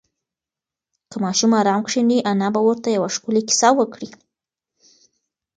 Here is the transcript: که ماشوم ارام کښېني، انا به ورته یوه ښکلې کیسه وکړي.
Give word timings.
که 1.09 1.17
ماشوم 1.23 1.51
ارام 1.59 1.81
کښېني، 1.87 2.17
انا 2.31 2.47
به 2.53 2.59
ورته 2.67 2.87
یوه 2.97 3.09
ښکلې 3.15 3.41
کیسه 3.49 3.69
وکړي. 3.79 4.09